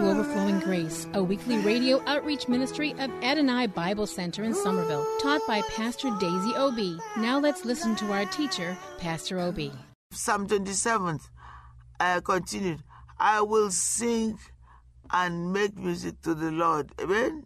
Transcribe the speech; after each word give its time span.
to 0.00 0.08
Overflowing 0.08 0.60
Grace, 0.60 1.06
a 1.12 1.22
weekly 1.22 1.58
radio 1.58 2.02
outreach 2.06 2.48
ministry 2.48 2.92
of 2.92 3.10
Adonai 3.22 3.66
Bible 3.66 4.06
Center 4.06 4.44
in 4.44 4.54
Somerville, 4.54 5.06
taught 5.20 5.42
by 5.46 5.60
Pastor 5.76 6.10
Daisy 6.18 6.54
Obi. 6.56 6.98
Now 7.18 7.38
let's 7.38 7.66
listen 7.66 7.94
to 7.96 8.12
our 8.12 8.24
teacher, 8.26 8.78
Pastor 8.98 9.38
Obi. 9.38 9.70
Psalm 10.12 10.46
27 10.48 11.20
uh, 11.98 12.20
continued, 12.22 12.82
I 13.18 13.42
will 13.42 13.70
sing 13.70 14.38
and 15.10 15.52
make 15.52 15.76
music 15.76 16.22
to 16.22 16.34
the 16.34 16.50
Lord. 16.50 16.92
Amen. 16.98 17.44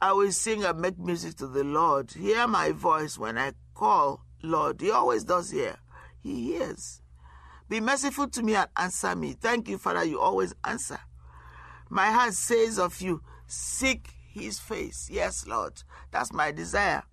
I 0.00 0.12
will 0.12 0.32
sing 0.32 0.62
and 0.64 0.80
make 0.80 0.98
music 0.98 1.34
to 1.38 1.48
the 1.48 1.64
Lord. 1.64 2.12
Hear 2.12 2.46
my 2.46 2.70
voice 2.70 3.18
when 3.18 3.38
I 3.38 3.52
call, 3.74 4.20
Lord. 4.42 4.80
He 4.80 4.92
always 4.92 5.24
does 5.24 5.50
hear. 5.50 5.76
He 6.20 6.52
hears. 6.52 7.02
Be 7.68 7.80
merciful 7.80 8.28
to 8.28 8.42
me 8.42 8.54
and 8.54 8.68
answer 8.76 9.16
me. 9.16 9.32
Thank 9.32 9.68
you, 9.68 9.78
Father. 9.78 10.04
You 10.04 10.20
always 10.20 10.54
answer. 10.62 11.00
My 11.88 12.10
heart 12.10 12.34
says 12.34 12.78
of 12.78 13.00
you, 13.00 13.22
seek 13.46 14.10
his 14.32 14.58
face. 14.58 15.08
Yes, 15.10 15.46
Lord. 15.46 15.82
That's 16.10 16.32
my 16.32 16.52
desire. 16.52 17.04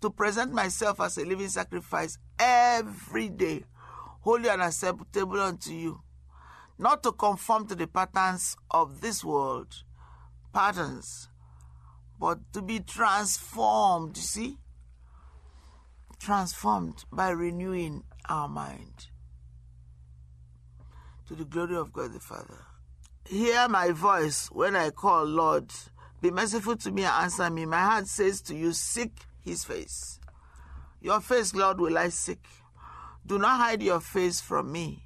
To 0.00 0.10
present 0.10 0.52
myself 0.52 1.00
as 1.00 1.18
a 1.18 1.24
living 1.24 1.48
sacrifice 1.48 2.18
every 2.38 3.28
day, 3.28 3.64
holy 4.20 4.48
and 4.48 4.62
acceptable 4.62 5.40
unto 5.40 5.72
you. 5.72 6.00
Not 6.78 7.02
to 7.02 7.12
conform 7.12 7.66
to 7.68 7.74
the 7.74 7.86
patterns 7.86 8.56
of 8.70 9.02
this 9.02 9.22
world, 9.22 9.82
patterns, 10.52 11.28
but 12.18 12.38
to 12.54 12.62
be 12.62 12.80
transformed, 12.80 14.16
you 14.16 14.22
see? 14.22 14.58
Transformed 16.18 17.04
by 17.12 17.30
renewing 17.30 18.04
our 18.28 18.48
mind 18.48 19.06
to 21.26 21.34
the 21.34 21.44
glory 21.44 21.76
of 21.76 21.92
God 21.92 22.12
the 22.12 22.20
Father. 22.20 22.66
Hear 23.30 23.68
my 23.68 23.92
voice 23.92 24.48
when 24.50 24.74
I 24.74 24.90
call, 24.90 25.24
Lord. 25.24 25.70
Be 26.20 26.32
merciful 26.32 26.74
to 26.78 26.90
me 26.90 27.04
and 27.04 27.12
answer 27.12 27.48
me. 27.48 27.64
My 27.64 27.80
heart 27.80 28.08
says 28.08 28.40
to 28.42 28.56
you, 28.56 28.72
Seek 28.72 29.12
his 29.40 29.62
face. 29.62 30.18
Your 31.00 31.20
face, 31.20 31.54
Lord, 31.54 31.78
will 31.78 31.96
I 31.96 32.08
seek. 32.08 32.44
Do 33.24 33.38
not 33.38 33.60
hide 33.60 33.82
your 33.84 34.00
face 34.00 34.40
from 34.40 34.72
me. 34.72 35.04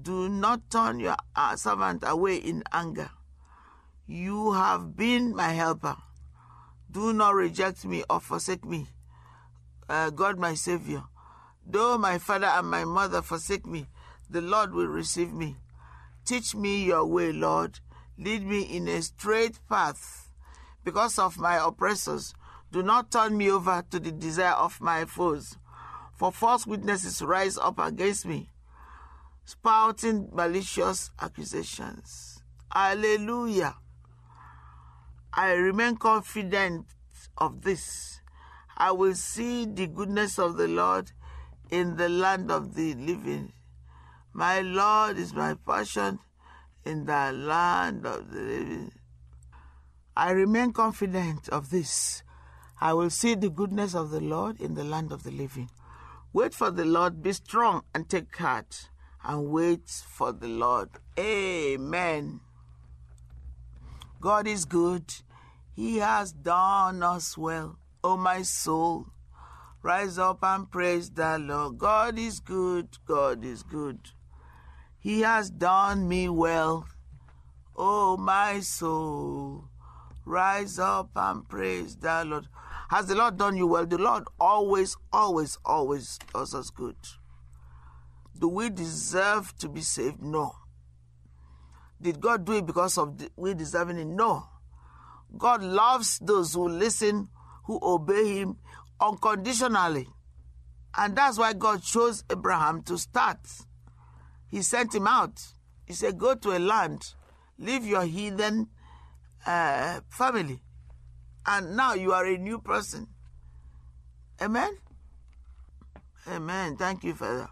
Do 0.00 0.30
not 0.30 0.70
turn 0.70 1.00
your 1.00 1.16
uh, 1.36 1.54
servant 1.56 2.02
away 2.06 2.36
in 2.36 2.64
anger. 2.72 3.10
You 4.06 4.52
have 4.52 4.96
been 4.96 5.36
my 5.36 5.50
helper. 5.52 5.96
Do 6.90 7.12
not 7.12 7.34
reject 7.34 7.84
me 7.84 8.04
or 8.08 8.20
forsake 8.20 8.64
me. 8.64 8.86
Uh, 9.86 10.08
God, 10.08 10.38
my 10.38 10.54
Savior. 10.54 11.02
Though 11.66 11.98
my 11.98 12.16
father 12.16 12.46
and 12.46 12.70
my 12.70 12.86
mother 12.86 13.20
forsake 13.20 13.66
me, 13.66 13.86
the 14.30 14.40
Lord 14.40 14.72
will 14.72 14.86
receive 14.86 15.34
me. 15.34 15.56
Teach 16.30 16.54
me 16.54 16.84
your 16.84 17.04
way, 17.06 17.32
Lord. 17.32 17.80
Lead 18.16 18.46
me 18.46 18.62
in 18.62 18.86
a 18.86 19.02
straight 19.02 19.58
path. 19.68 20.30
Because 20.84 21.18
of 21.18 21.40
my 21.40 21.56
oppressors, 21.56 22.34
do 22.70 22.84
not 22.84 23.10
turn 23.10 23.36
me 23.36 23.50
over 23.50 23.84
to 23.90 23.98
the 23.98 24.12
desire 24.12 24.52
of 24.52 24.80
my 24.80 25.06
foes. 25.06 25.58
For 26.14 26.30
false 26.30 26.68
witnesses 26.68 27.20
rise 27.20 27.58
up 27.58 27.80
against 27.80 28.26
me, 28.26 28.52
spouting 29.44 30.28
malicious 30.32 31.10
accusations. 31.20 32.44
Hallelujah. 32.72 33.74
I 35.32 35.54
remain 35.54 35.96
confident 35.96 36.86
of 37.38 37.62
this. 37.62 38.20
I 38.76 38.92
will 38.92 39.16
see 39.16 39.66
the 39.66 39.88
goodness 39.88 40.38
of 40.38 40.56
the 40.56 40.68
Lord 40.68 41.10
in 41.70 41.96
the 41.96 42.08
land 42.08 42.52
of 42.52 42.76
the 42.76 42.94
living. 42.94 43.52
My 44.32 44.60
Lord 44.60 45.18
is 45.18 45.34
my 45.34 45.54
portion 45.54 46.20
in 46.84 47.04
the 47.04 47.32
land 47.32 48.06
of 48.06 48.30
the 48.30 48.40
living. 48.40 48.92
I 50.16 50.30
remain 50.30 50.72
confident 50.72 51.48
of 51.48 51.70
this. 51.70 52.22
I 52.80 52.94
will 52.94 53.10
see 53.10 53.34
the 53.34 53.50
goodness 53.50 53.94
of 53.94 54.10
the 54.10 54.20
Lord 54.20 54.60
in 54.60 54.74
the 54.74 54.84
land 54.84 55.12
of 55.12 55.22
the 55.22 55.30
living. 55.30 55.70
Wait 56.32 56.54
for 56.54 56.70
the 56.70 56.84
Lord, 56.84 57.22
be 57.22 57.32
strong 57.32 57.82
and 57.94 58.08
take 58.08 58.36
heart, 58.36 58.88
and 59.24 59.50
wait 59.50 59.88
for 59.88 60.32
the 60.32 60.46
Lord. 60.46 60.90
Amen. 61.18 62.40
God 64.20 64.46
is 64.46 64.64
good. 64.64 65.12
He 65.74 65.98
has 65.98 66.32
done 66.32 67.02
us 67.02 67.36
well. 67.36 67.78
O 68.04 68.16
my 68.16 68.42
soul, 68.42 69.06
rise 69.82 70.18
up 70.18 70.38
and 70.42 70.70
praise 70.70 71.10
the 71.10 71.38
Lord. 71.38 71.78
God 71.78 72.18
is 72.18 72.38
good. 72.40 72.98
God 73.06 73.44
is 73.44 73.62
good. 73.62 73.98
He 75.00 75.22
has 75.22 75.48
done 75.50 76.06
me 76.06 76.28
well. 76.28 76.86
O 77.74 78.18
my 78.18 78.60
soul, 78.60 79.64
rise 80.26 80.78
up 80.78 81.10
and 81.16 81.48
praise 81.48 81.96
the 81.96 82.22
Lord. 82.26 82.48
Has 82.90 83.06
the 83.06 83.14
Lord 83.14 83.38
done 83.38 83.56
you 83.56 83.66
well? 83.66 83.86
The 83.86 83.96
Lord 83.96 84.24
always, 84.38 84.96
always, 85.10 85.56
always 85.64 86.18
does 86.34 86.54
us 86.54 86.68
good. 86.68 86.96
Do 88.38 88.48
we 88.48 88.68
deserve 88.68 89.56
to 89.58 89.68
be 89.70 89.80
saved? 89.80 90.22
No. 90.22 90.54
Did 92.02 92.20
God 92.20 92.44
do 92.44 92.52
it 92.52 92.66
because 92.66 92.98
of 92.98 93.16
the, 93.16 93.30
we 93.36 93.54
deserving 93.54 93.98
it? 93.98 94.06
No. 94.06 94.44
God 95.38 95.62
loves 95.62 96.18
those 96.18 96.52
who 96.52 96.68
listen, 96.68 97.28
who 97.64 97.78
obey 97.82 98.38
Him 98.40 98.58
unconditionally. 99.00 100.08
And 100.94 101.16
that's 101.16 101.38
why 101.38 101.54
God 101.54 101.82
chose 101.82 102.24
Abraham 102.30 102.82
to 102.82 102.98
start. 102.98 103.38
He 104.50 104.62
sent 104.62 104.94
him 104.94 105.06
out. 105.06 105.54
He 105.86 105.92
said, 105.94 106.18
Go 106.18 106.34
to 106.34 106.56
a 106.56 106.58
land, 106.58 107.14
leave 107.58 107.86
your 107.86 108.04
heathen 108.04 108.68
uh, 109.46 110.00
family, 110.08 110.60
and 111.46 111.76
now 111.76 111.94
you 111.94 112.12
are 112.12 112.26
a 112.26 112.36
new 112.36 112.58
person. 112.58 113.08
Amen? 114.40 114.78
Amen. 116.28 116.76
Thank 116.76 117.04
you, 117.04 117.14
Father. 117.14 117.48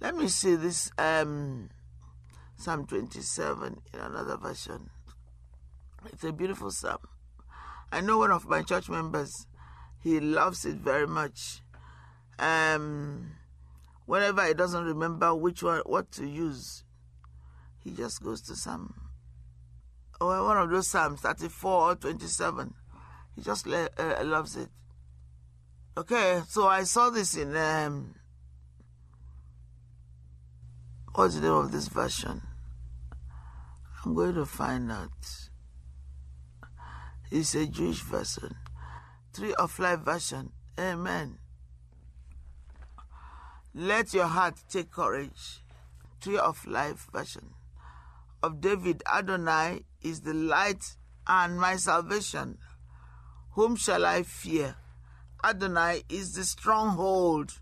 Let 0.00 0.16
me 0.16 0.28
see 0.28 0.54
this 0.56 0.90
um, 0.98 1.70
Psalm 2.56 2.86
27 2.86 3.82
in 3.92 4.00
another 4.00 4.36
version. 4.36 4.90
It's 6.06 6.24
a 6.24 6.32
beautiful 6.32 6.70
psalm. 6.70 6.98
I 7.90 8.00
know 8.00 8.18
one 8.18 8.30
of 8.30 8.46
my 8.46 8.62
church 8.62 8.88
members, 8.88 9.46
he 10.02 10.20
loves 10.20 10.64
it 10.64 10.76
very 10.76 11.06
much. 11.06 11.62
Um, 12.38 13.32
whenever 14.06 14.46
he 14.46 14.54
doesn't 14.54 14.84
remember 14.84 15.34
which 15.34 15.62
one, 15.62 15.82
what 15.86 16.10
to 16.12 16.26
use, 16.26 16.84
he 17.82 17.90
just 17.90 18.22
goes 18.22 18.40
to 18.42 18.56
Psalm. 18.56 18.94
Or 20.20 20.44
one 20.44 20.56
of 20.56 20.70
those 20.70 20.88
Psalms, 20.88 21.20
34 21.20 21.90
or 21.90 21.94
27. 21.96 22.74
He 23.34 23.42
just 23.42 23.66
le- 23.66 23.90
uh, 23.98 24.22
loves 24.24 24.56
it. 24.56 24.68
Okay, 25.96 26.42
so 26.48 26.66
I 26.66 26.84
saw 26.84 27.10
this 27.10 27.36
in 27.36 27.56
um, 27.56 28.14
what's 31.14 31.36
the 31.36 31.42
name 31.42 31.52
of 31.52 31.72
this 31.72 31.88
version? 31.88 32.42
I'm 34.04 34.14
going 34.14 34.34
to 34.34 34.44
find 34.44 34.90
out. 34.90 35.10
It's 37.30 37.54
a 37.54 37.66
Jewish 37.66 38.00
version. 38.02 38.54
Tree 39.32 39.54
of 39.54 39.78
Life 39.78 40.00
version. 40.00 40.52
Amen. 40.78 41.38
Let 43.76 44.14
your 44.14 44.26
heart 44.28 44.54
take 44.70 44.92
courage. 44.92 45.60
Tree 46.20 46.38
of 46.38 46.64
Life 46.64 47.08
version. 47.12 47.54
Of 48.40 48.60
David 48.60 49.02
Adonai 49.12 49.84
is 50.00 50.20
the 50.20 50.32
light 50.32 50.96
and 51.26 51.58
my 51.58 51.74
salvation. 51.74 52.58
Whom 53.52 53.74
shall 53.74 54.06
I 54.06 54.22
fear? 54.22 54.76
Adonai 55.42 56.04
is 56.08 56.34
the 56.34 56.44
stronghold 56.44 57.58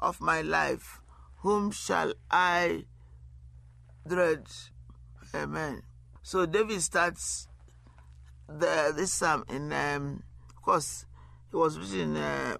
of 0.00 0.20
my 0.20 0.42
life. 0.42 1.00
Whom 1.42 1.70
shall 1.70 2.14
I 2.28 2.86
dread? 4.06 4.46
Amen. 5.32 5.82
So 6.22 6.44
David 6.44 6.82
starts 6.82 7.46
the 8.48 8.92
this 8.94 9.12
psalm 9.12 9.44
in, 9.48 9.72
um, 9.72 10.24
of 10.50 10.60
course, 10.60 11.06
it 11.52 11.56
was 11.56 11.78
written 11.78 12.16
uh, 12.16 12.56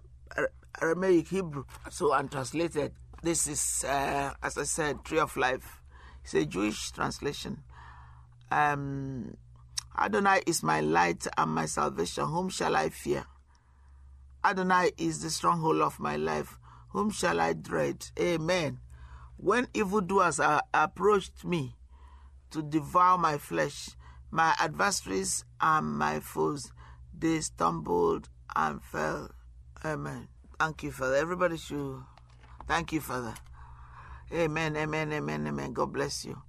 Aramaic 0.81 1.29
Hebrew, 1.29 1.65
so 1.91 2.13
untranslated. 2.13 2.93
This 3.23 3.47
is, 3.47 3.85
uh, 3.85 4.33
as 4.43 4.59
I 4.59 4.65
said, 4.65 5.05
Tree 5.05 5.19
of 5.19 5.37
Life. 5.37 5.83
It's 6.25 6.35
a 6.35 6.45
Jewish 6.45 6.91
translation. 6.93 7.63
Um, 8.51 9.37
Adonai 9.99 10.43
is 10.47 10.63
my 10.63 10.81
light 10.81 11.27
and 11.37 11.51
my 11.55 11.67
salvation. 11.67 12.27
Whom 12.27 12.49
shall 12.49 12.77
I 12.77 12.89
fear? 12.89 13.25
Adonai 14.45 14.93
is 14.99 15.23
the 15.23 15.31
stronghold 15.31 15.81
of 15.81 16.01
my 16.01 16.17
life. 16.17 16.59
Whom 16.91 17.11
shall 17.11 17.41
I 17.41 17.53
dread? 17.53 18.07
Amen. 18.19 18.81
When 19.37 19.69
evildoers 19.75 20.41
are 20.41 20.63
approached 20.75 21.45
me 21.45 21.77
to 22.51 22.63
devour 22.63 23.19
my 23.19 23.39
flesh, 23.39 23.91
my 24.31 24.55
adversaries 24.59 25.45
and 25.61 25.99
my 25.99 26.21
foes, 26.21 26.73
they 27.17 27.41
stumbled 27.41 28.29
and 28.55 28.83
fell. 28.83 29.31
Amen. 29.85 30.29
Thank 30.63 30.85
you, 30.85 30.93
Father. 30.93 31.17
Everybody 31.17 31.57
should. 31.57 32.05
Thank 32.69 32.93
you, 32.93 33.01
Father. 33.01 33.35
Amen, 34.33 34.77
amen, 34.77 35.13
amen, 35.13 35.45
amen. 35.49 35.73
God 35.73 35.93
bless 35.93 36.25
you. 36.25 36.41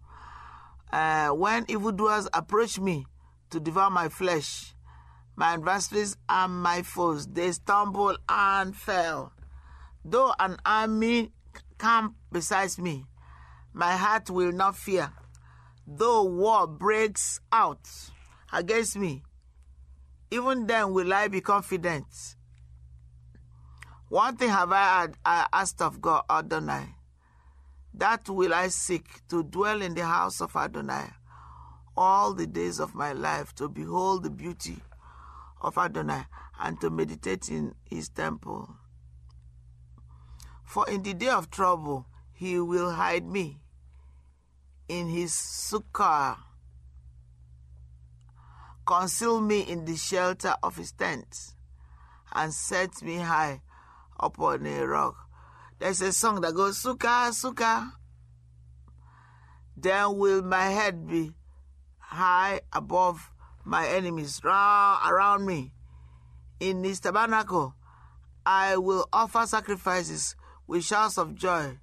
Uh, 0.92 1.30
when 1.30 1.66
evildoers 1.68 2.28
approach 2.32 2.80
me 2.80 3.08
to 3.50 3.60
devour 3.60 3.90
my 3.90 4.10
flesh, 4.10 4.76
my 5.36 5.54
adversaries 5.54 6.16
and 6.30 6.62
my 6.62 6.84
foes, 6.84 7.26
they 7.26 7.52
stumble 7.54 8.16
and 8.30 8.76
fell. 8.76 9.34
Though 10.06 10.32
an 10.38 10.58
army 10.64 11.32
camp 11.80 12.14
beside 12.32 12.78
me, 12.78 13.08
my 13.74 13.96
heart 13.96 14.30
will 14.30 14.52
not 14.52 14.76
fear. 14.76 15.12
Though 15.88 16.26
war 16.26 16.68
breaks 16.68 17.40
out 17.52 17.90
against 18.52 18.96
me, 18.96 19.24
even 20.30 20.68
then 20.68 20.94
will 20.94 21.12
I 21.12 21.30
be 21.30 21.42
confident. 21.42 22.06
One 24.14 24.38
thing 24.38 24.50
have 24.50 24.72
I, 24.72 25.08
I 25.26 25.48
asked 25.52 25.82
of 25.82 26.00
God, 26.00 26.26
Adonai, 26.30 26.86
that 27.96 28.30
will 28.30 28.54
I 28.54 28.68
seek 28.68 29.28
to 29.30 29.42
dwell 29.42 29.82
in 29.82 29.96
the 29.96 30.06
house 30.06 30.40
of 30.40 30.56
Adonai 30.56 31.08
all 31.98 32.36
the 32.36 32.46
days 32.46 32.80
of 32.80 32.94
my 32.94 33.12
life, 33.14 33.56
to 33.56 33.68
behold 33.68 34.22
the 34.22 34.30
beauty 34.30 34.78
of 35.62 35.80
Adonai 35.80 36.28
and 36.60 36.80
to 36.82 36.92
meditate 36.92 37.50
in 37.50 37.74
his 37.90 38.10
temple. 38.10 38.76
For 40.64 40.88
in 40.88 41.02
the 41.02 41.16
day 41.16 41.30
of 41.30 41.50
trouble, 41.50 42.06
he 42.34 42.60
will 42.60 42.92
hide 42.92 43.26
me 43.26 43.62
in 44.88 45.08
his 45.08 45.32
sukkah, 45.32 46.38
conceal 48.86 49.42
me 49.42 49.62
in 49.62 49.86
the 49.86 49.96
shelter 49.96 50.54
of 50.62 50.76
his 50.78 50.92
tent, 50.92 51.56
and 52.32 52.54
set 52.54 53.02
me 53.02 53.18
high 53.18 53.64
upon 54.20 54.66
a 54.66 54.86
rock. 54.86 55.16
There's 55.80 56.02
a 56.02 56.14
song 56.14 56.42
that 56.42 56.54
goes, 56.54 56.78
Suka, 56.78 57.32
Sukkah. 57.32 57.92
Then 59.76 60.18
will 60.18 60.42
my 60.42 60.66
head 60.68 61.08
be 61.08 61.32
high 61.98 62.62
above 62.72 63.32
my 63.66 63.88
enemies 63.88 64.40
round, 64.44 65.00
around 65.10 65.46
me. 65.46 65.74
In 66.60 66.84
his 66.84 67.00
tabernacle, 67.00 67.76
I 68.46 68.78
will 68.78 69.08
offer 69.12 69.46
sacrifices 69.46 70.36
with 70.68 70.84
shouts 70.84 71.18
of 71.18 71.36
joy. 71.36 71.80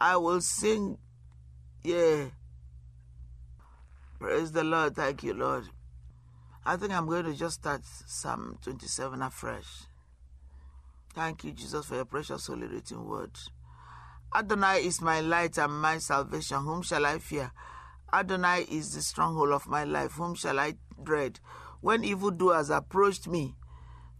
I 0.00 0.16
will 0.16 0.40
sing, 0.40 0.98
yeah. 1.82 2.26
Praise 4.18 4.52
the 4.52 4.64
Lord. 4.64 4.96
Thank 4.96 5.22
you, 5.22 5.34
Lord. 5.34 5.64
I 6.64 6.76
think 6.76 6.92
I'm 6.92 7.06
going 7.06 7.24
to 7.24 7.34
just 7.34 7.56
start 7.56 7.82
Psalm 7.84 8.58
27 8.62 9.22
afresh. 9.22 9.84
Thank 11.14 11.44
you, 11.44 11.52
Jesus, 11.52 11.86
for 11.86 11.96
your 11.96 12.04
precious 12.04 12.46
holy 12.46 12.66
written 12.66 13.04
word. 13.04 13.32
Adonai 14.34 14.84
is 14.86 15.00
my 15.00 15.20
light 15.20 15.58
and 15.58 15.80
my 15.80 15.98
salvation. 15.98 16.58
Whom 16.58 16.82
shall 16.82 17.06
I 17.06 17.18
fear? 17.18 17.50
Adonai 18.12 18.66
is 18.70 18.94
the 18.94 19.02
stronghold 19.02 19.50
of 19.50 19.66
my 19.66 19.84
life. 19.84 20.12
Whom 20.12 20.34
shall 20.34 20.60
I 20.60 20.74
dread? 21.02 21.40
When 21.80 22.04
evildoers 22.04 22.70
approached 22.70 23.26
me 23.26 23.54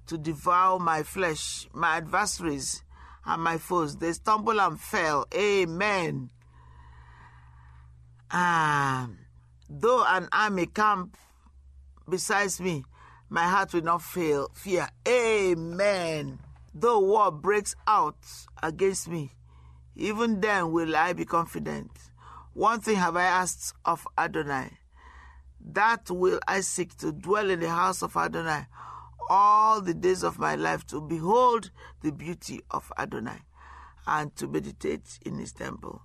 to 0.07 0.17
devour 0.17 0.79
my 0.79 1.03
flesh, 1.03 1.69
my 1.73 1.97
adversaries 1.97 2.83
and 3.25 3.43
my 3.43 3.59
foes, 3.59 3.97
they 3.97 4.13
stumbled 4.13 4.59
and 4.59 4.81
fell. 4.81 5.27
Amen. 5.35 6.31
Um, 8.31 9.19
though 9.69 10.05
an 10.07 10.29
army 10.33 10.67
camp 10.67 11.17
besides 12.09 12.61
me, 12.61 12.85
my 13.29 13.45
heart 13.45 13.75
will 13.75 13.83
not 13.83 14.03
fail 14.03 14.51
fear. 14.55 14.89
Amen. 15.07 16.39
Though 16.81 17.01
war 17.01 17.33
breaks 17.33 17.75
out 17.89 18.19
against 18.63 19.09
me, 19.09 19.33
even 19.97 20.41
then 20.41 20.71
will 20.71 20.95
I 20.95 21.13
be 21.13 21.25
confident. 21.25 21.91
One 22.55 22.81
thing 22.81 22.95
have 22.97 23.17
I 23.17 23.25
asked 23.25 23.75
of 23.85 24.07
Adonai, 24.17 24.79
that 25.73 26.09
will 26.09 26.39
I 26.47 26.61
seek 26.61 26.97
to 26.99 27.11
dwell 27.11 27.51
in 27.51 27.59
the 27.59 27.69
house 27.69 28.01
of 28.01 28.17
Adonai 28.17 28.67
all 29.29 29.81
the 29.81 29.93
days 29.93 30.23
of 30.23 30.39
my 30.39 30.55
life, 30.55 30.87
to 30.87 31.01
behold 31.01 31.73
the 32.03 32.13
beauty 32.13 32.61
of 32.71 32.93
Adonai 32.97 33.43
and 34.07 34.35
to 34.37 34.47
meditate 34.47 35.19
in 35.27 35.39
his 35.39 35.53
temple. 35.53 36.03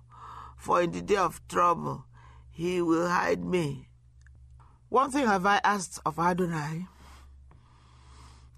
For 0.56 0.82
in 0.82 0.90
the 0.90 1.02
day 1.02 1.16
of 1.16 1.46
trouble, 1.46 2.04
he 2.50 2.82
will 2.82 3.08
hide 3.08 3.44
me. 3.44 3.90
One 4.88 5.12
thing 5.12 5.26
have 5.26 5.46
I 5.46 5.60
asked 5.62 6.00
of 6.04 6.18
Adonai, 6.18 6.88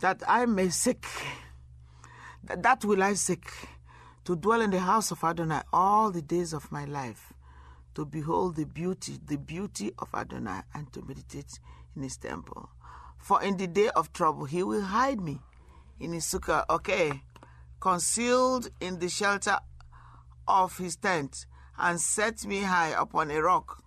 that 0.00 0.22
I 0.26 0.46
may 0.46 0.70
seek, 0.70 1.06
that, 2.46 2.84
will 2.84 3.02
I 3.02 3.14
seek, 3.14 3.50
to 4.24 4.36
dwell 4.36 4.60
in 4.60 4.70
the 4.70 4.80
house 4.80 5.10
of 5.10 5.22
Adonai 5.24 5.62
all 5.72 6.10
the 6.10 6.22
days 6.22 6.52
of 6.52 6.70
my 6.72 6.84
life, 6.84 7.32
to 7.94 8.04
behold 8.04 8.56
the 8.56 8.66
beauty, 8.66 9.18
the 9.24 9.36
beauty 9.38 9.92
of 9.98 10.08
Adonai, 10.14 10.62
and 10.74 10.92
to 10.92 11.02
meditate 11.02 11.58
in 11.94 12.02
his 12.02 12.16
temple. 12.16 12.68
For 13.18 13.42
in 13.42 13.56
the 13.56 13.66
day 13.66 13.88
of 13.90 14.12
trouble, 14.12 14.44
he 14.44 14.62
will 14.62 14.82
hide 14.82 15.20
me 15.20 15.40
in 15.98 16.12
his 16.12 16.24
sukkah. 16.24 16.64
Okay, 16.70 17.22
concealed 17.80 18.68
in 18.80 18.98
the 18.98 19.08
shelter 19.08 19.58
of 20.46 20.78
his 20.78 20.96
tent, 20.96 21.46
and 21.78 22.00
set 22.00 22.46
me 22.46 22.60
high 22.60 22.90
upon 22.90 23.30
a 23.30 23.42
rock. 23.42 23.82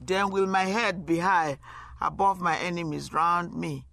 Then 0.00 0.30
will 0.30 0.46
my 0.46 0.64
head 0.64 1.06
be 1.06 1.18
high 1.18 1.58
above 2.00 2.40
my 2.40 2.58
enemies 2.58 3.12
round 3.12 3.54
me. 3.54 3.86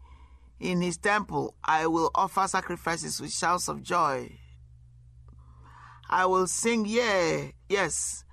In 0.60 0.82
his 0.82 0.98
temple, 0.98 1.56
I 1.64 1.88
will 1.88 2.12
offer 2.14 2.46
sacrifices 2.48 3.22
with 3.22 3.32
shouts 3.32 3.70
of 3.70 3.82
joy. 3.82 4.40
I 6.10 6.26
will 6.26 6.48
sing, 6.48 6.86
yea, 6.86 7.54
yes, 7.70 8.26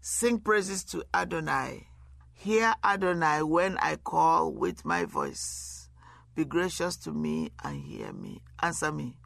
sing 0.00 0.38
praises 0.38 0.84
to 0.84 1.04
Adonai. 1.12 1.88
Hear 2.34 2.74
Adonai 2.84 3.42
when 3.42 3.78
I 3.78 3.96
call 3.96 4.52
with 4.52 4.84
my 4.84 5.06
voice. 5.06 5.88
Be 6.34 6.44
gracious 6.44 6.96
to 6.98 7.12
me 7.12 7.50
and 7.64 7.80
hear 7.80 8.12
me. 8.12 8.42
Answer 8.60 8.92
me. 8.92 9.18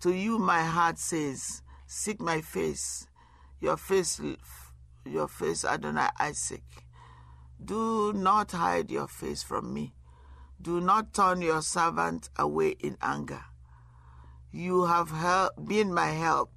To 0.00 0.12
you 0.12 0.38
my 0.38 0.62
heart 0.62 0.98
says, 0.98 1.62
Seek 1.86 2.20
my 2.20 2.40
face. 2.40 3.06
Your 3.60 3.76
face, 3.76 4.20
your 5.04 5.28
face, 5.28 5.64
Adonai, 5.64 6.08
I 6.18 6.32
seek. 6.32 6.84
Do 7.62 8.12
not 8.12 8.52
hide 8.52 8.90
your 8.90 9.06
face 9.06 9.42
from 9.42 9.72
me. 9.72 9.94
Do 10.64 10.80
not 10.80 11.12
turn 11.12 11.42
your 11.42 11.60
servant 11.60 12.30
away 12.38 12.70
in 12.80 12.96
anger. 13.02 13.44
You 14.50 14.86
have 14.86 15.10
help, 15.10 15.52
been 15.62 15.92
my 15.92 16.08
help. 16.08 16.50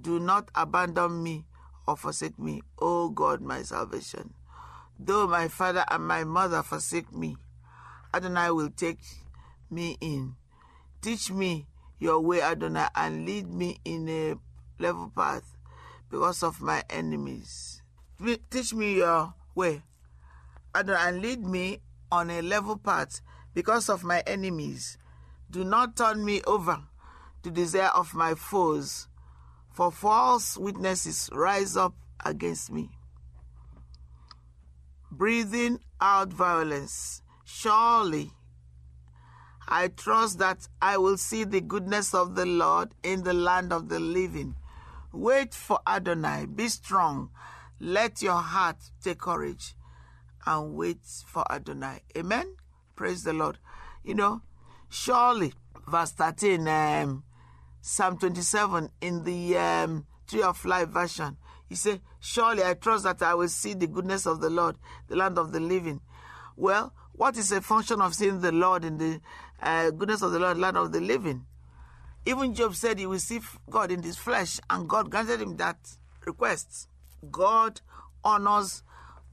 Do 0.00 0.20
not 0.20 0.52
abandon 0.54 1.20
me 1.20 1.44
or 1.84 1.96
forsake 1.96 2.38
me, 2.38 2.62
O 2.78 3.08
God, 3.08 3.40
my 3.40 3.62
salvation. 3.62 4.34
Though 5.00 5.26
my 5.26 5.48
father 5.48 5.84
and 5.90 6.06
my 6.06 6.22
mother 6.22 6.62
forsake 6.62 7.12
me, 7.12 7.36
Adonai 8.14 8.52
will 8.52 8.70
take 8.70 9.00
me 9.68 9.98
in. 10.00 10.36
Teach 11.02 11.32
me 11.32 11.66
your 11.98 12.20
way, 12.20 12.40
Adonai, 12.40 12.86
and 12.94 13.26
lead 13.26 13.50
me 13.50 13.80
in 13.84 14.08
a 14.08 14.34
level 14.78 15.10
path 15.10 15.56
because 16.08 16.44
of 16.44 16.62
my 16.62 16.84
enemies. 16.88 17.82
Teach 18.48 18.72
me 18.74 18.98
your 18.98 19.34
way, 19.56 19.82
Adonai, 20.72 21.08
and 21.08 21.20
lead 21.20 21.44
me 21.44 21.80
on 22.14 22.30
a 22.30 22.40
level 22.42 22.76
path 22.76 23.20
because 23.54 23.88
of 23.88 24.04
my 24.04 24.22
enemies. 24.26 24.96
Do 25.50 25.64
not 25.64 25.96
turn 25.96 26.24
me 26.24 26.42
over 26.46 26.78
to 27.42 27.50
the 27.50 27.54
desire 27.54 27.90
of 27.94 28.14
my 28.14 28.34
foes, 28.34 29.08
for 29.72 29.90
false 29.90 30.56
witnesses 30.56 31.28
rise 31.32 31.76
up 31.76 31.94
against 32.24 32.70
me. 32.70 32.90
Breathing 35.10 35.80
out 36.00 36.32
violence. 36.32 37.20
Surely 37.44 38.30
I 39.68 39.88
trust 39.88 40.38
that 40.38 40.68
I 40.80 40.96
will 40.98 41.16
see 41.16 41.44
the 41.44 41.60
goodness 41.60 42.14
of 42.14 42.36
the 42.36 42.46
Lord 42.46 42.94
in 43.02 43.24
the 43.24 43.34
land 43.34 43.72
of 43.72 43.88
the 43.88 43.98
living. 43.98 44.54
Wait 45.12 45.54
for 45.54 45.80
Adonai. 45.86 46.46
Be 46.46 46.68
strong. 46.68 47.30
Let 47.80 48.22
your 48.22 48.40
heart 48.40 48.76
take 49.02 49.18
courage. 49.18 49.74
And 50.46 50.74
wait 50.74 51.00
for 51.26 51.50
Adonai. 51.50 52.00
Amen. 52.16 52.56
Praise 52.96 53.24
the 53.24 53.32
Lord. 53.32 53.58
You 54.02 54.14
know, 54.14 54.42
surely, 54.88 55.52
verse 55.88 56.12
13, 56.12 56.68
um, 56.68 57.24
Psalm 57.80 58.18
27 58.18 58.90
in 59.00 59.24
the 59.24 59.58
um, 59.58 60.06
Tree 60.26 60.42
of 60.42 60.64
Life 60.64 60.88
version, 60.88 61.36
he 61.68 61.74
said, 61.74 62.00
Surely 62.20 62.62
I 62.62 62.74
trust 62.74 63.04
that 63.04 63.22
I 63.22 63.34
will 63.34 63.48
see 63.48 63.74
the 63.74 63.86
goodness 63.86 64.26
of 64.26 64.40
the 64.40 64.50
Lord, 64.50 64.76
the 65.08 65.16
land 65.16 65.38
of 65.38 65.52
the 65.52 65.60
living. 65.60 66.00
Well, 66.56 66.94
what 67.12 67.36
is 67.36 67.52
a 67.52 67.60
function 67.60 68.00
of 68.00 68.14
seeing 68.14 68.40
the 68.40 68.52
Lord 68.52 68.84
in 68.84 68.98
the 68.98 69.20
uh, 69.60 69.90
goodness 69.90 70.22
of 70.22 70.32
the 70.32 70.38
Lord, 70.38 70.58
land 70.58 70.76
of 70.76 70.92
the 70.92 71.00
living? 71.00 71.46
Even 72.26 72.54
Job 72.54 72.74
said 72.74 72.98
he 72.98 73.06
will 73.06 73.18
see 73.18 73.40
God 73.68 73.90
in 73.90 74.02
his 74.02 74.16
flesh, 74.16 74.58
and 74.70 74.88
God 74.88 75.10
granted 75.10 75.40
him 75.40 75.56
that 75.56 75.76
request. 76.24 76.88
God 77.30 77.80
honors 78.22 78.82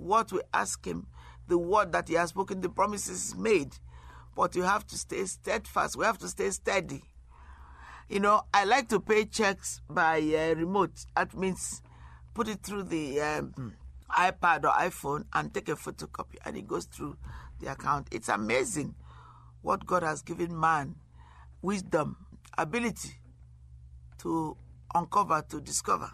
what 0.01 0.31
we 0.31 0.41
ask 0.53 0.85
him, 0.85 1.07
the 1.47 1.57
word 1.57 1.91
that 1.91 2.07
he 2.07 2.15
has 2.15 2.29
spoken, 2.29 2.61
the 2.61 2.69
promises 2.69 3.35
made. 3.35 3.75
But 4.35 4.55
you 4.55 4.63
have 4.63 4.87
to 4.87 4.97
stay 4.97 5.25
steadfast. 5.25 5.95
We 5.97 6.05
have 6.05 6.17
to 6.19 6.27
stay 6.27 6.49
steady. 6.51 7.03
You 8.09 8.19
know, 8.19 8.43
I 8.53 8.65
like 8.65 8.89
to 8.89 8.99
pay 8.99 9.25
checks 9.25 9.81
by 9.89 10.19
uh, 10.19 10.55
remote. 10.55 11.05
That 11.15 11.37
means 11.37 11.81
put 12.33 12.47
it 12.47 12.63
through 12.63 12.83
the 12.83 13.21
um, 13.21 13.73
iPad 14.09 14.63
or 14.63 14.71
iPhone 14.71 15.25
and 15.33 15.53
take 15.53 15.69
a 15.69 15.75
photocopy, 15.75 16.35
and 16.45 16.57
it 16.57 16.67
goes 16.67 16.85
through 16.85 17.17
the 17.59 17.71
account. 17.71 18.07
It's 18.11 18.29
amazing 18.29 18.95
what 19.61 19.85
God 19.85 20.03
has 20.03 20.21
given 20.21 20.57
man 20.59 20.95
wisdom, 21.61 22.17
ability 22.57 23.11
to 24.19 24.57
uncover, 24.93 25.43
to 25.49 25.61
discover. 25.61 26.11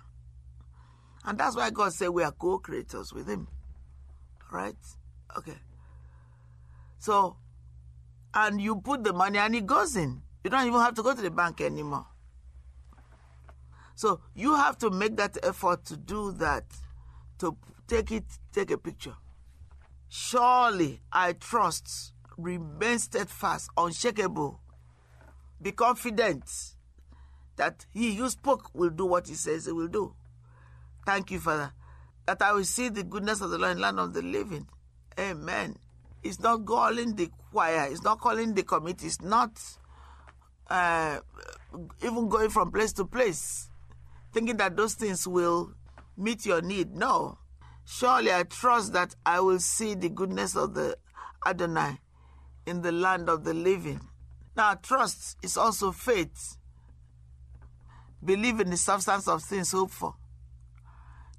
And 1.26 1.38
that's 1.38 1.56
why 1.56 1.70
God 1.70 1.94
said 1.94 2.10
we 2.10 2.24
are 2.24 2.32
co 2.32 2.60
creators 2.60 3.14
with 3.14 3.28
Him. 3.28 3.48
Right? 4.52 4.76
Okay. 5.38 5.58
So, 7.00 7.38
and 8.34 8.62
you 8.62 8.78
put 8.78 9.04
the 9.04 9.14
money 9.14 9.38
and 9.38 9.56
it 9.56 9.66
goes 9.66 9.96
in. 9.96 10.22
You 10.44 10.50
don't 10.50 10.68
even 10.68 10.80
have 10.80 10.94
to 10.96 11.04
go 11.04 11.14
to 11.14 11.22
the 11.22 11.32
bank 11.32 11.62
anymore. 11.62 12.06
So 13.96 14.22
you 14.36 14.56
have 14.56 14.78
to 14.80 14.90
make 14.90 15.18
that 15.18 15.38
effort 15.44 15.84
to 15.86 15.98
do 15.98 16.32
that, 16.34 16.66
to 17.40 17.58
take 17.88 18.12
it, 18.12 18.26
take 18.54 18.70
a 18.72 18.78
picture. 18.78 19.16
Surely 20.08 21.02
I 21.12 21.34
trust, 21.34 22.14
remain 22.38 23.00
steadfast, 23.00 23.70
unshakable, 23.76 24.62
be 25.62 25.72
confident 25.72 26.44
that 27.56 27.88
he 27.92 28.12
you 28.12 28.30
spoke 28.30 28.70
will 28.74 28.92
do 28.92 29.06
what 29.06 29.28
he 29.28 29.34
says 29.34 29.66
he 29.66 29.72
will 29.72 29.88
do. 29.88 30.14
Thank 31.06 31.32
you, 31.32 31.40
Father, 31.40 31.74
that 32.28 32.42
I 32.42 32.52
will 32.52 32.66
see 32.66 32.90
the 32.90 33.04
goodness 33.04 33.42
of 33.42 33.50
the 33.50 33.58
Lord 33.58 33.72
in 33.72 33.78
the 33.78 33.84
land 33.84 34.00
of 34.00 34.14
the 34.14 34.22
living. 34.22 34.68
Amen. 35.20 35.78
It's 36.24 36.40
not 36.40 36.66
calling 36.66 37.16
the 37.16 37.30
choir, 37.52 37.88
it's 37.90 38.04
not 38.04 38.20
calling 38.20 38.54
the 38.54 38.64
committee, 38.64 39.08
it's 39.08 39.22
not 39.22 39.60
uh, 40.70 41.20
even 42.04 42.28
going 42.28 42.50
from 42.50 42.72
place 42.72 42.92
to 42.94 43.06
place, 43.06 43.70
thinking 44.34 44.58
that 44.58 44.76
those 44.76 44.94
things 44.94 45.26
will 45.28 45.72
meet 46.18 46.46
your 46.46 46.62
need. 46.62 46.94
No. 46.94 47.38
Surely 47.86 48.34
I 48.34 48.44
trust 48.44 48.92
that 48.94 49.16
I 49.26 49.40
will 49.40 49.60
see 49.60 49.96
the 49.96 50.10
goodness 50.10 50.56
of 50.58 50.74
the 50.74 50.98
Adonai 51.46 52.00
in 52.66 52.82
the 52.82 52.92
land 52.92 53.30
of 53.30 53.46
the 53.46 53.54
living. 53.54 54.02
Now, 54.58 54.74
trust 54.74 55.38
is 55.42 55.56
also 55.56 55.94
faith. 55.94 56.58
Believe 58.24 58.60
in 58.60 58.72
the 58.72 58.78
substance 58.78 59.28
of 59.30 59.44
things 59.44 59.72
hoped 59.72 59.94
for, 59.94 60.16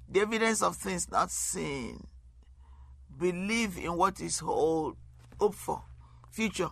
the 0.09 0.21
evidence 0.21 0.61
of 0.61 0.75
things 0.75 1.09
not 1.11 1.29
seen. 1.31 2.05
Believe 3.17 3.77
in 3.77 3.95
what 3.95 4.19
is 4.19 4.39
hoped 4.39 4.97
for, 5.53 5.83
future. 6.31 6.69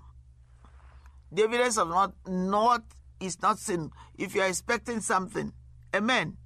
The 1.32 1.44
evidence 1.44 1.78
of 1.78 1.90
not 1.90 2.14
not 2.26 2.84
is 3.20 3.42
not 3.42 3.60
seen. 3.60 3.92
If 4.18 4.34
you 4.34 4.42
are 4.42 4.48
expecting 4.48 5.02
something, 5.02 5.54
amen. 5.96 6.38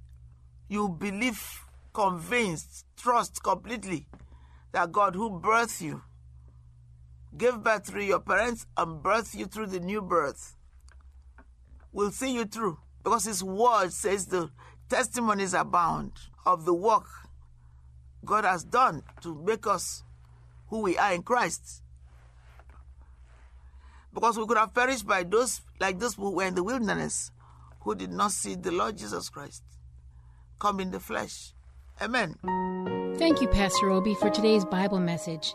You 0.68 0.88
believe, 0.88 1.64
convinced, 1.92 2.84
trust 2.96 3.42
completely 3.42 4.06
that 4.72 4.90
God 4.90 5.14
who 5.14 5.40
birthed 5.40 5.80
you, 5.80 6.02
gave 7.36 7.62
birth 7.62 7.86
through 7.86 8.04
your 8.04 8.20
parents, 8.20 8.66
and 8.76 9.02
birthed 9.02 9.34
you 9.34 9.46
through 9.46 9.66
the 9.66 9.80
new 9.80 10.02
birth, 10.02 10.56
will 11.92 12.10
see 12.10 12.34
you 12.34 12.44
through. 12.44 12.78
Because 13.04 13.24
His 13.24 13.44
word 13.44 13.92
says 13.92 14.26
the 14.26 14.50
testimonies 14.92 15.54
abound 15.54 16.12
of 16.44 16.66
the 16.66 16.74
work 16.74 17.06
God 18.26 18.44
has 18.44 18.62
done 18.62 19.02
to 19.22 19.34
make 19.34 19.66
us 19.66 20.04
who 20.68 20.82
we 20.82 20.98
are 20.98 21.14
in 21.14 21.22
Christ. 21.22 21.82
Because 24.12 24.36
we 24.36 24.46
could 24.46 24.58
have 24.58 24.74
perished 24.74 25.06
by 25.06 25.22
those 25.22 25.62
like 25.80 25.98
those 25.98 26.14
who 26.16 26.30
were 26.30 26.44
in 26.44 26.54
the 26.54 26.62
wilderness 26.62 27.30
who 27.80 27.94
did 27.94 28.10
not 28.10 28.32
see 28.32 28.54
the 28.54 28.70
Lord 28.70 28.98
Jesus 28.98 29.30
Christ 29.30 29.62
come 30.58 30.78
in 30.78 30.90
the 30.90 31.00
flesh. 31.00 31.54
Amen. 31.98 32.36
Thank 33.16 33.40
you, 33.40 33.48
Pastor 33.48 33.88
Obi, 33.88 34.14
for 34.14 34.28
today's 34.28 34.66
Bible 34.66 35.00
message. 35.00 35.54